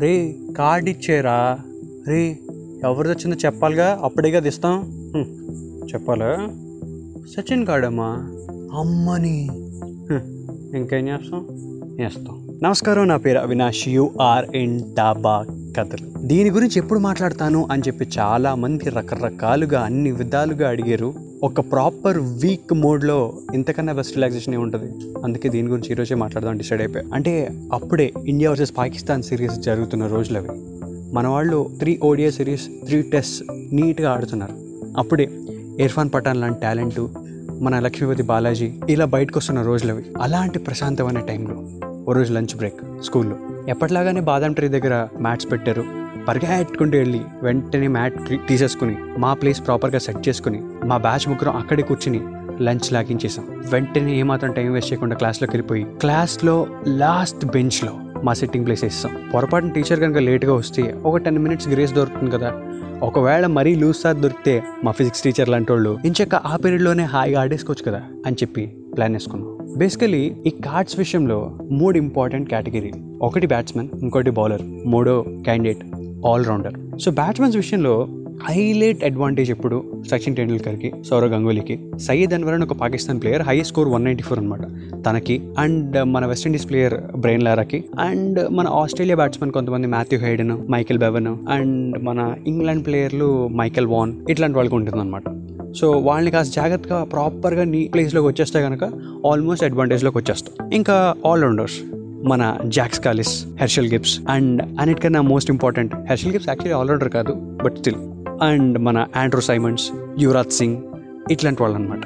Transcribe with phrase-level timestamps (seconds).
[0.00, 1.58] రే card ఇచ్చేరా.
[2.08, 2.38] రే
[2.84, 4.00] ఎవరిది వచ్చిందో చెప్పాలిగా?
[4.02, 4.82] అప్పుడే కదా ఇస్తాం?
[5.94, 6.48] చెప్పాలా?
[7.36, 8.30] సచిన్ కార్డ్ అమ్మా
[8.78, 9.48] అమ్మని
[10.78, 11.46] ఇంకేం చేస్తాం?
[12.00, 12.58] చేస్తాం.
[12.62, 15.46] నమస్కారం నా పేరు అవినాష్ యూఆర్ ఇన్ డాబా
[15.78, 16.13] కథలు.
[16.24, 21.14] దీని గురించి ఎప్పుడు మాట్లాడతాను అని చెప్పి చాలామంది రకరకాలుగా అన్ని విధాలుగా అడిగారు.
[21.42, 25.16] ఒక ప్రాపర్ వీక్ మోడ్లో ఇంతకన్నా బెస్ట్ రిలాక్సేషన్ ఉంటుంది?
[25.24, 27.04] అందుకే దీని గురించి ఈరోజే మాట్లాడదాం డిసైడ్ అయిపోయి.
[27.14, 30.48] అంటే అప్పుడే ఇండియా వర్సెస్ పాకిస్తాన్ సిరీస్ జరుగుతున్న రోజులు అవి
[31.14, 34.52] మన వాళ్ళు three ODI series three test నీట్గా ఆడుతున్నారు.
[34.98, 35.28] అప్పుడే
[35.80, 37.06] ఇర్ఫాన్ పఠాన్ లాంటి టాలెంట్
[37.62, 41.56] మన లక్ష్మీపతి బాలాజీ ఇలా బయటకు వస్తున్న రోజులు అవి అలాంటి ప్రశాంతమైన టైంలో
[42.08, 43.36] ఓ రోజు లంచ్ బ్రేక్ స్కూల్లో.
[43.68, 46.03] ఎప్పటిలాగానే బాదం ట్రీ దగ్గర మ్యాట్స్ పెట్టారు.
[46.28, 48.16] పరిగెట్టుకుంటూ వెళ్ళి వెంటనే మ్యాట్
[48.48, 52.20] తీసేసుకుని మా ప్లేస్ ప్రాపర్గా సెట్ చేసుకుని మా బ్యాచ్ ముగ్గురం అక్కడే కూర్చుని
[52.60, 57.92] లంచ్ లాగించేసాం వెంటనే ఏమాత్రం టైం వేస్ట్ చేయకుండా క్లాస్లోకి వెళ్ళిపోయి క్లాస్లో లాస్ట్ బెంచ్లో
[58.24, 62.52] మా సిట్టింగ్ ప్లేస్ వేస్తాం పొరపాటున టీచర్ కనుక లేట్గా వస్తే ఒక టెన్ మినిట్స్ గ్రేస్ దొరుకుతుంది కదా.
[63.02, 67.84] ఒకవేళ మరీ లూజ్ సార్ దొరికితే మా ఫిజిక్స్ టీచర్ లాంటి వాళ్ళు ఇంచక్క ఆ పీరియడ్లోనే హాయిగా ఆడేసుకోవచ్చు
[67.90, 69.50] కదా అని చెప్పి ప్లాన్ వేసుకున్నాం.
[69.78, 75.84] బేసికలీ ఈ కార్డ్స్ విషయంలో మూడు ఇంపార్టెంట్ కేటగిరీ ఒకటి బ్యాట్స్మెన్ ఇంకోటి బౌలర్ మూడో క్యాండిడేట్.
[76.26, 78.08] ఆల్రౌండర్ సో బ్యాట్స్మెన్స్ విషయంలో
[78.48, 80.02] హైలైట్ అడ్వాంటేజ్ ఎప్పుడు?
[80.10, 81.80] సచిన్ టెండూల్కర్కి సౌరవ్ గంగూలీకి.
[81.98, 84.62] సయ్యద్ అన్వర్ అని ఒక Pakistan player high score one ninety four అనమాట
[85.06, 90.98] తనకి అండ్ మన వెస్టిండీస్ ప్లేయర్ బ్రెయిన్ లారాకి అండ్ మన ఆస్ట్రేలియా బ్యాట్స్మెన్ కొంతమంది Matthew Hayden Michael
[90.98, 95.22] Bevan and మన ఇంగ్లాండ్ ప్లేయర్లు మైకెల్ వాన్ ఇట్లాంటి వాళ్ళకి ఉంటుందన్నమాట.
[95.76, 98.84] సో వాళ్ళని కాస్త జాగ్రత్తగా ప్రాపర్గా నీ ప్లేస్లోకి వచ్చేస్తే కనుక
[99.26, 100.72] ఆల్మోస్ట్ అడ్వాంటేజ్లోకి వచ్చేస్తాం.
[100.72, 101.93] ఇంకా ఆల్రౌండర్స్
[102.24, 107.76] మన Jacques Kallis Herschelle Gibbs and అన్నిటికన్నా most important Herschelle Gibbs actually allrounder కాదు బట్
[107.76, 107.96] స్టిల్
[108.42, 110.82] అండ్ మన ఆండ్రూ సైమండ్స్ యువరాజ్ సింగ్
[111.30, 112.00] ఇట్లాంటి వాళ్ళు అనమాట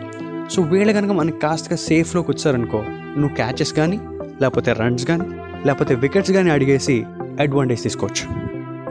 [0.50, 2.78] సో వీళ్ళు కనుక మనకి కాస్ట్గా సేఫ్లోకి వచ్చారనుకో
[3.18, 4.00] నువ్వు క్యాచెస్ కానీ
[4.42, 5.24] లేకపోతే రన్స్ కానీ
[5.66, 7.04] లేకపోతే వికెట్స్ కానీ అడిగేసి
[7.40, 8.48] అడ్వాంటేజ్ తీసుకోవచ్చు.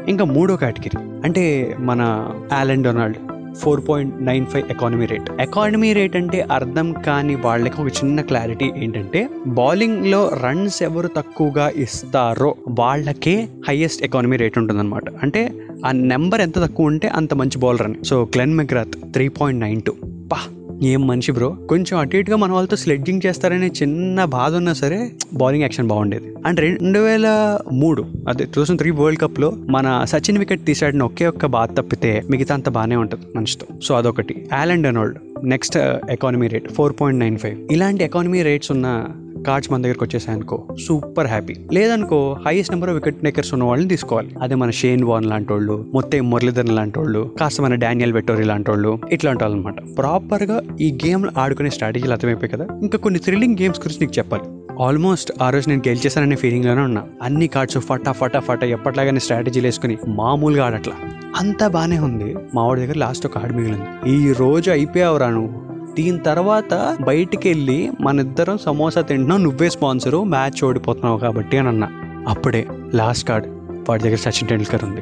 [0.09, 3.17] ఇంకా మూడో కేటగిరీ అంటే మన Allan Donald
[3.61, 8.71] four point nine five economy rate economy rate అంటే అర్థం కాని వాళ్ళకి ఒక చిన్న క్లారిటీ
[8.77, 15.03] ఏంటంటే బౌలింగ్లో రన్స్ ఎవరు తక్కువగా ఇస్తారో వాళ్ళకే హైయెస్ట్ ఎకానమీ రేట్ ఉంటుందన్నమాట.
[15.23, 15.41] అంటే
[15.85, 18.05] ఆ నెంబర్ ఎంత తక్కువ ఉంటే అంత మంచి బౌలర్ అని.
[18.05, 19.93] So Glenn McGrath three point nine two
[20.31, 20.39] పా!
[20.83, 21.49] ఏం మనిషి బ్రో?
[21.69, 26.33] కొంచెం అటు ఇటుగా మన వాళ్ళతో స్లెడ్జింగ్ చేస్తారనే చిన్న బాధ ఉన్నా సరే బౌలింగ్ యాక్షన్ బాగుండేది.
[26.45, 31.25] అండ్ రెండు వేల మూడు అదే టూ థౌసండ్ త్రీ వరల్డ్ కప్లో మన సచిన్ వికెట్ తీసాడిన ఒకే
[31.25, 33.67] ఒక్క బాధ తప్పితే మిగతా అంత బాగానే ఉంటుంది మనిషితో.
[33.83, 34.49] సో అదొకటి.
[34.53, 35.77] Allan Donald next
[36.09, 39.05] economy rate four point nine five ఇలాంటి ఎకానమీ రేట్స్ ఉన్న
[39.47, 44.35] కార్డ్స్ మన దగ్గరకు వచ్చేసాయనుకో సూపర్ హ్యాపీ లేదనుకో highest number of wicket makers ఉన్న వాళ్ళని తీసుకోవాలి.
[44.41, 48.71] అదే మన షేన్ వాన్ లాంటి వాళ్ళు మొత్తం మురళీధరన్ లాంటి వాళ్ళు కాస్త మన డానియల్ వెటోరి లాంటి
[48.71, 52.67] వాళ్ళు ఇట్లాంటి వాళ్ళు అనమాట ప్రాపర్గా ఈ గేమ్ ఆడుకునే స్ట్రాటజీలు అర్థమైపోయి కదా?
[52.81, 54.43] ఇంకా కొన్ని థ్రిల్లింగ్ గేమ్స్ గురించి నీకు చెప్పాలి.
[54.83, 57.03] ఆల్మోస్ట్ ఆ రోజు నేను గెలిచేసాననే ఫీలింగ్లోనే ఉన్నా.
[57.21, 60.93] అన్ని కార్డ్స్ ఫటా ఫటా ఫటా ఎప్పట్లాగానే స్ట్రాటజీలు వేసుకుని మామూలుగా ఆడట్లా.
[61.35, 62.35] అంతా బానే ఉంది.
[62.55, 64.11] మా వాడి దగ్గర లాస్ట్ ఒక ఆడ మిగిలింది.
[64.11, 65.66] ఈ రోజు అయిపోయావురా నువ్వు.
[65.97, 69.43] దీని తర్వాత బయటికి వెళ్ళి మన ఇద్దరం సమోసా తింటున్నాం.
[69.43, 71.87] నువ్వే స్పాన్సరు మ్యాచ్ ఓడిపోతున్నావు కాబట్టి అని అన్న.
[72.27, 73.47] అప్పుడే లాస్ట్ కార్డ్
[73.89, 75.01] వాడి దగ్గర సచిన్ టెండూల్కర్ ఉంది.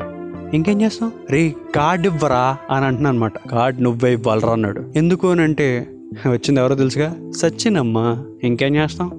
[0.56, 1.12] ఇంకేం చేస్తాం?
[1.30, 4.94] రే కార్డ్ ఇవ్వరా అని అంటున్నా అనమాట కార్డ్ నువ్వే ఇవ్వాలరా అన్నాడు.
[4.96, 5.88] ఎందుకు అని అంటే
[6.28, 7.16] వచ్చింది ఎవరో తెలుసుగా?
[7.38, 9.12] సచిన్ అమ్మా ఇంకేం చేస్తాం?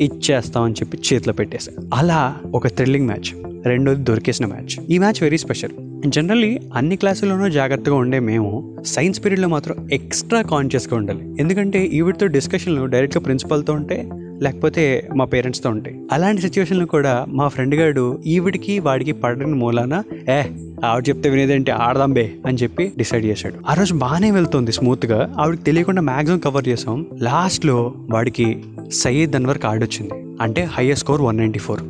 [0.00, 3.46] ఇచ్చేస్తాం అని చెప్పి చేతిలో పెట్టేసా అలా ఒక థ్రిల్లింగ్ మ్యాచ్.
[3.66, 4.84] రెండోది దొరికేసిన మ్యాచ్.
[4.90, 5.70] ఈ మ్యాచ్ వెరీ స్పెషల్.
[6.06, 11.36] జనరల్లీ అన్ని క్లాసుల్లోనూ జాగ్రత్తగా ఉండే మేము సైన్స్ పీరియడ్లో మాత్రం ఎక్స్ట్రా కాన్షియస్గా ఉండాలి.
[11.40, 14.08] ఎందుకంటే ఈవిడితో డిస్కషన్లు డైరెక్ట్గా ప్రిన్సిపల్తో ఉంటే
[14.42, 16.00] లేకపోతే మా పేరెంట్స్తో ఉంటాయి.
[16.12, 20.42] అలాంటి సిచ్యువేషన్లో కూడా మా ఫ్రెండ్ గారు ఈవిడికి వాడికి పడని మూలాన ఏ
[20.84, 21.70] ఆవిడ చెప్తే వినేదేంటి?
[21.70, 23.54] ఆడదాం బే అని చెప్పి డిసైడ్ చేశాడు.
[23.68, 25.34] ఆ రోజు బాగానే వెళ్తుంది స్మూత్గా.
[25.38, 27.06] ఆవిడకి తెలియకుండా మ్యాక్సిమం కవర్ చేసాం.
[27.18, 31.80] లాస్ట్లో వాడికి సయ్యద్ అన్వర్ కార్డు వచ్చింది అంటే highest score one ninety four.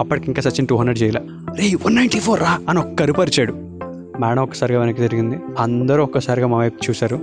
[0.00, 1.20] అప్పటికి ఇంకా సచిన్ టూ హండ్రెడ్ చేయలే.
[1.56, 2.58] రే వన్ నైంటీ ఫోర్ రా.
[2.68, 3.52] అని ఒక్కరు పరిచాడు.
[4.20, 5.38] మేడం ఒక్కసారిగా వెనక్కి తిరిగింది.
[5.58, 7.20] అందరూ ఒక్కసారిగా మా వైపు చూశారు.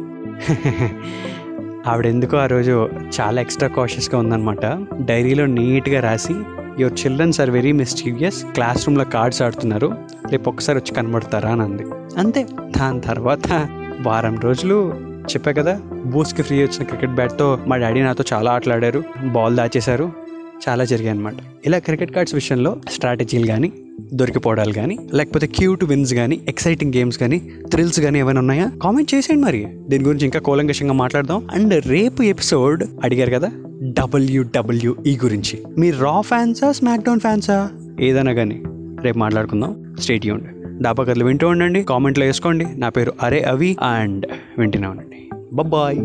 [1.88, 2.90] ఆవిడ ఎందుకో ఆ రోజు
[3.22, 4.66] చాలా ఎక్స్ట్రా కాషియస్గా ఉందన్నమాట.
[5.02, 6.34] డైరీలో నీట్గా రాసి
[6.80, 9.98] your childrens are very mysterious class రూమ్లో కార్డ్స్ ఆడుతున్నారు.
[10.32, 11.50] రేపు ఒక్కసారి వచ్చి కనబడతారా?
[11.50, 11.84] అని అంది.
[12.18, 12.46] అంతే.
[12.78, 13.68] దాని తర్వాత
[14.02, 14.94] వారం రోజులు
[15.26, 19.04] చెప్పా కదా బూస్కి ఫ్రీ వచ్చిన క్రికెట్ బ్యాట్తో మా డాడీ నాతో చాలా ఆటలాడారు.
[19.26, 20.25] బాల్ దాచేశారు.
[20.70, 21.34] చాలా జరిగాయి అనమాట
[21.66, 23.72] ఇలా క్రికెట్ కార్డ్స్ విషయంలో స్ట్రాటజీలు కానీ
[24.14, 28.72] దొరికిపోవడాలు కానీ లేకపోతే క్యూట్ విన్స్ కానీ ఎక్సైటింగ్ గేమ్స్ కానీ థ్రిల్స్ కానీ ఏమైనా ఉన్నాయా?
[28.84, 29.66] కామెంట్ చేసేయండి మరి.
[29.66, 31.48] దీని గురించి ఇంకా కూలంకషంగా మాట్లాడదాం.
[31.52, 33.52] అండ్ రేపు ఎపిసోడ్ అడిగారు కదా
[33.84, 35.64] డబ్ల్యూడబ్ల్యూఈ గురించి.
[35.78, 37.70] మీ రా ఫ్యాన్సా స్మాక్ డౌన్ ఫ్యాన్సా?
[38.00, 38.64] ఏదైనా కానీ
[39.02, 39.96] రేపు మాట్లాడుకుందాం.
[40.00, 40.42] స్టేట్ యూన్
[40.84, 42.66] డాబా కథలు వింటూ ఉండండి కామెంట్లో వేసుకోండి.
[42.76, 44.26] నా పేరు అరే అవి అండ్
[44.58, 45.98] వింటూనే ఉండండి బాయ్